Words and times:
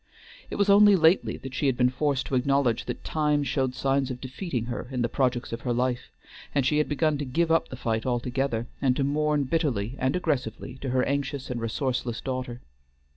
It 0.49 0.55
was 0.55 0.67
only 0.67 0.95
lately 0.95 1.37
that 1.37 1.53
she 1.53 1.67
had 1.67 1.77
been 1.77 1.91
forced 1.91 2.25
to 2.25 2.33
acknowledge 2.33 2.85
that 2.85 3.03
Time 3.03 3.43
showed 3.43 3.75
signs 3.75 4.09
of 4.09 4.19
defeating 4.19 4.65
her 4.65 4.87
in 4.89 5.03
the 5.03 5.07
projects 5.07 5.53
of 5.53 5.61
her 5.61 5.73
life, 5.73 6.09
and 6.55 6.65
she 6.65 6.79
had 6.79 6.89
begun 6.89 7.19
to 7.19 7.23
give 7.23 7.51
up 7.51 7.67
the 7.69 7.75
fight 7.75 8.03
altogether, 8.03 8.65
and 8.81 8.95
to 8.95 9.03
mourn 9.03 9.43
bitterly 9.43 9.95
and 9.99 10.15
aggressively 10.15 10.79
to 10.81 10.89
her 10.89 11.03
anxious 11.03 11.51
and 11.51 11.61
resourceless 11.61 12.19
daughter. 12.19 12.61